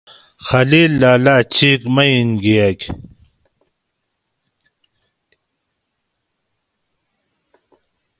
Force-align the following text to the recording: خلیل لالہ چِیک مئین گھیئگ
خلیل 0.47 0.91
لالہ 1.01 1.35
چِیک 1.53 1.81
مئین 1.95 2.29
گھیئگ 2.43 2.79